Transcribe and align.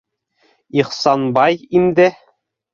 Ихсанбай 0.79 1.53
инде 1.81 2.11